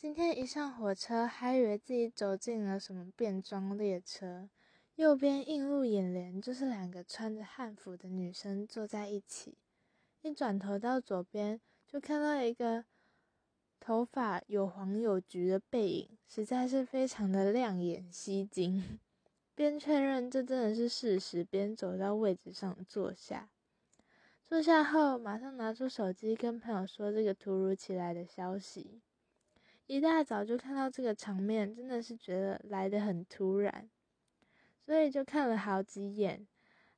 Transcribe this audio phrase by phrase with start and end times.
[0.00, 4.48] 今天一上火车，还以为自己走进了什么变装列车。
[4.94, 9.58] 右边映入眼帘就是两个穿着汉服的女生坐在一起。
[10.22, 12.84] 一转头到左边，就看到一个
[13.80, 19.00] 头发有黄有橘的背影，实在是非常的亮眼吸睛。
[19.56, 23.50] 边确认这真的是事实，边走到位置上坐下。
[24.44, 29.00] 坐下后，马上拿出手机跟朋友说这个突如其来的消息。
[29.88, 33.88] 一大早就看到这个场面，真的是觉得来得很突然，
[34.84, 36.46] 所以就看了好几眼，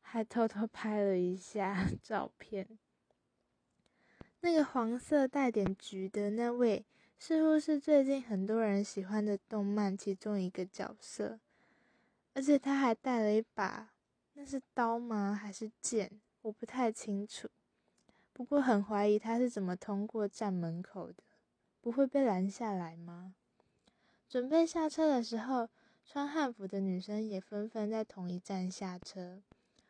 [0.00, 2.66] 还偷偷拍了一下 照片。
[4.40, 6.84] 那个黄色带点橘的那位，
[7.16, 11.38] 似乎是最近很多人喜欢的动漫其中一个角色，
[12.34, 13.90] 而且他还带了一把，
[14.34, 15.32] 那是刀吗？
[15.32, 16.10] 还是剑？
[16.42, 17.48] 我不太清楚。
[18.32, 21.22] 不过很怀疑他是怎么通过站门口的。
[21.80, 23.34] 不会被拦下来吗？
[24.28, 25.68] 准备下车的时候，
[26.04, 29.42] 穿汉服的女生也纷纷在同一站下车。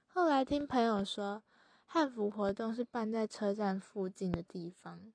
[0.06, 1.42] 后来听朋友说，
[1.87, 5.12] 汉服活动是办在车站附近的地方。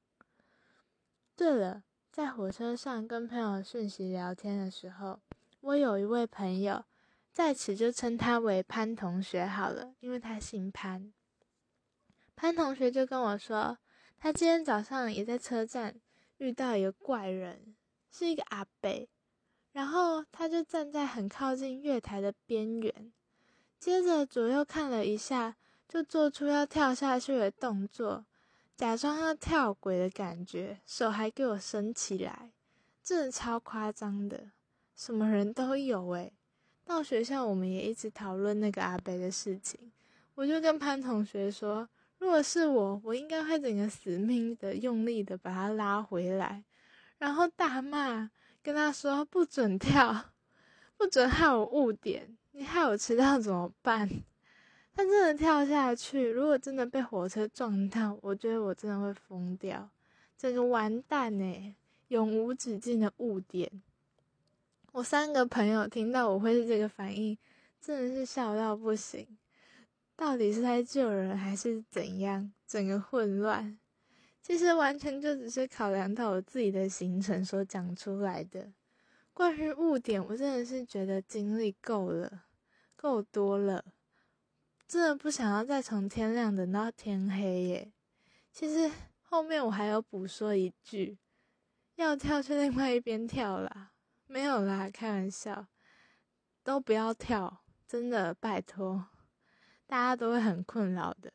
[1.35, 5.19] 对了，在火车上跟朋友讯息聊天的时候，
[5.61, 6.83] 我有一位朋友，
[7.31, 11.11] 在此就称他为潘同学好了，因为他姓潘。
[12.35, 13.77] 潘同学就跟我说，
[14.17, 15.99] 他今天早上也在车站。
[16.37, 17.75] 遇到一个怪人，
[18.11, 19.07] 是一个阿北，
[19.71, 23.13] 然后他就站在很靠近月台的边缘，
[23.79, 25.55] 接着左右看了一下，
[25.87, 28.25] 就做出要跳下去的动作，
[28.75, 32.51] 假装要跳轨的感觉，手还给我伸起来，
[33.01, 34.51] 真的超夸张的，
[34.95, 36.33] 什么人都有诶。
[36.83, 39.91] 到学校我们也一直讨论那个阿北的事情，
[40.35, 41.87] 我就跟潘同学说。
[42.17, 46.63] 如果是我，我应该会整个死命的、用力的把他拉回来，
[47.17, 48.31] 然后大骂，
[48.63, 50.33] 跟他说不准跳，
[50.97, 54.09] 不准害我误点，你害我迟到怎么办？
[54.95, 59.89] 他真的跳下去，如果真的被火车撞到，我觉得我真的会疯掉，
[60.37, 61.75] 整个完蛋呢，
[62.07, 63.69] 永无止境的误点。
[64.93, 67.37] 我三个朋友听到我会是这个反应，
[67.81, 69.34] 真的是笑到不行。
[70.15, 72.51] 到底是在救人还是怎样？
[72.65, 73.77] 整个混乱，
[74.41, 78.71] 其实完全就只是考量到我自己的行程所讲出来的。
[79.33, 82.45] 关于误点，我真的是觉得经历够了，
[82.95, 83.83] 够多了，
[84.87, 87.91] 真的不想要再从天亮等到天黑耶。
[88.51, 88.89] 其实
[89.21, 91.17] 后面我还有补说一句，
[91.95, 93.91] 要跳去另外一边跳啦，
[94.27, 95.67] 没有啦，开玩笑，
[96.63, 99.07] 都不要跳，真的拜托。
[99.87, 101.31] 大家都会很困扰的。